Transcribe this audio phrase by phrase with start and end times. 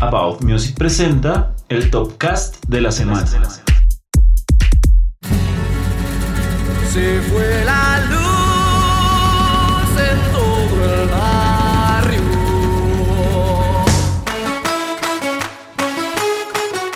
[0.00, 3.26] About Music presenta el Topcast de la semana.
[6.92, 12.22] Se fue la luz en todo el barrio.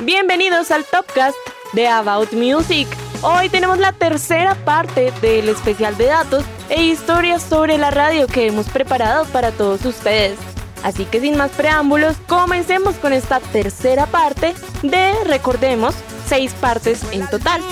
[0.00, 1.36] Bienvenidos al Topcast
[1.74, 2.88] de About Music.
[3.22, 8.48] Hoy tenemos la tercera parte del especial de datos e historias sobre la radio que
[8.48, 10.47] hemos preparado para todos ustedes.
[10.82, 15.94] Así que sin más preámbulos, comencemos con esta tercera parte de, recordemos,
[16.28, 17.62] seis partes en total.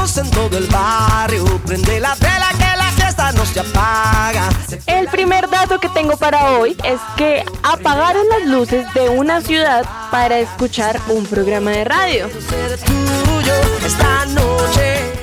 [0.00, 1.44] Luz en todo el barrio.
[1.66, 4.48] Prende la vela que la fiesta no se apaga.
[4.68, 9.40] Se El primer dato que tengo para hoy es que apagaron las luces de una
[9.40, 12.28] ciudad para escuchar un programa de radio.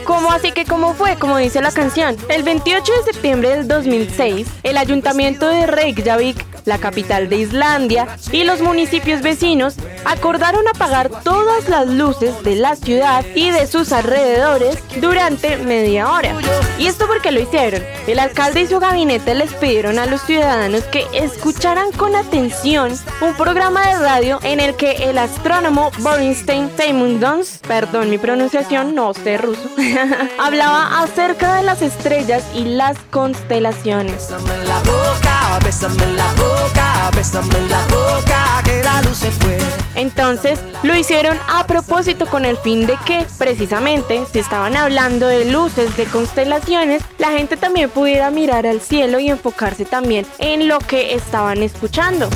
[0.05, 1.17] ¿Cómo así que cómo fue?
[1.17, 2.17] Como dice la canción.
[2.30, 8.44] El 28 de septiembre del 2006, el ayuntamiento de Reykjavik, la capital de Islandia, y
[8.44, 14.78] los municipios vecinos acordaron apagar todas las luces de la ciudad y de sus alrededores
[15.00, 16.36] durante media hora.
[16.78, 17.84] ¿Y esto por qué lo hicieron?
[18.08, 23.34] El alcalde y su gabinete les pidieron a los ciudadanos que escucharan con atención un
[23.36, 29.38] programa de radio en el que el astrónomo Borinstein Simondons, perdón mi pronunciación, no sé
[29.38, 29.69] ruso,
[30.39, 34.30] hablaba acerca de las estrellas y las constelaciones.
[34.66, 39.58] La boca, bésame la boca, bésame la boca, que la luz se fue.
[39.96, 45.52] Entonces lo hicieron a propósito con el fin de que, precisamente, si estaban hablando de
[45.52, 50.80] luces, de constelaciones, la gente también pudiera mirar al cielo y enfocarse también en lo
[50.80, 52.30] que estaban escuchando.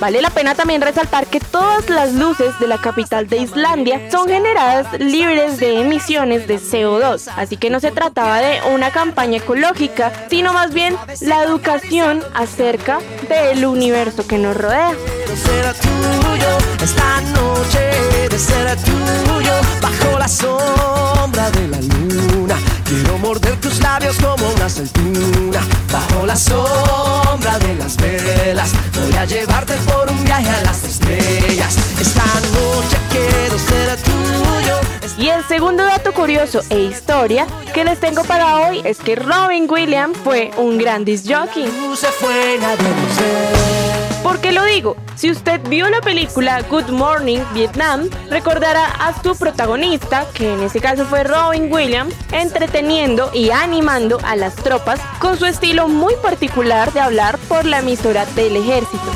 [0.00, 4.28] Vale la pena también resaltar que todas las luces de la capital de Islandia son
[4.28, 10.10] generadas libres de emisiones de CO2, así que no se trataba de una campaña ecológica,
[10.30, 14.94] sino más bien la educación acerca del universo que nos rodea.
[35.50, 37.44] Segundo dato curioso e historia
[37.74, 41.64] que les tengo para hoy es que Robin Williams fue un gran disc jockey.
[44.22, 44.96] ¿Por qué lo digo?
[45.16, 50.80] Si usted vio la película Good Morning Vietnam, recordará a su protagonista, que en este
[50.80, 56.92] caso fue Robin Williams, entreteniendo y animando a las tropas con su estilo muy particular
[56.92, 59.10] de hablar por la emisora del ejército.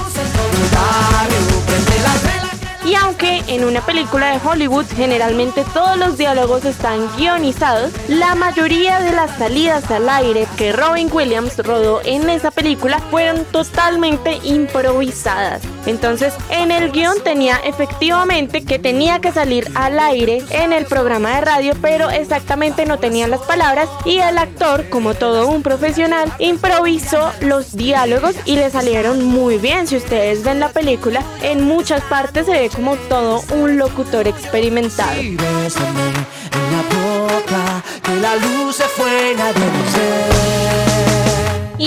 [3.14, 9.12] Aunque en una película de Hollywood generalmente todos los diálogos están guionizados, la mayoría de
[9.12, 15.62] las salidas al aire que Robin Williams rodó en esa película fueron totalmente improvisadas.
[15.86, 21.34] Entonces, en el guion tenía efectivamente que tenía que salir al aire en el programa
[21.36, 26.32] de radio, pero exactamente no tenía las palabras y el actor, como todo un profesional,
[26.38, 29.86] improvisó los diálogos y le salieron muy bien.
[29.86, 35.12] Si ustedes ven la película, en muchas partes se ve como todo un locutor experimentado.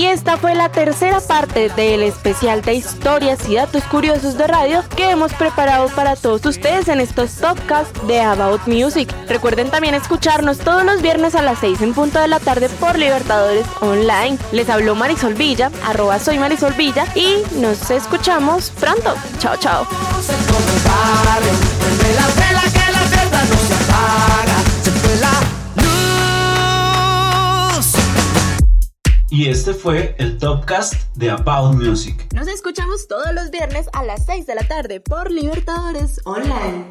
[0.07, 5.09] Esta fue la tercera parte del especial de historias y datos curiosos de radio que
[5.09, 9.13] hemos preparado para todos ustedes en estos podcasts de About Music.
[9.27, 12.97] Recuerden también escucharnos todos los viernes a las 6 en punto de la tarde por
[12.97, 14.37] Libertadores Online.
[14.53, 19.13] Les habló Marisol Villa, arroba soy Marisol Villa y nos escuchamos pronto.
[19.39, 19.85] Chao, chao.
[29.69, 32.33] Este fue el Topcast de About Music.
[32.33, 36.85] Nos escuchamos todos los viernes a las 6 de la tarde por Libertadores Online.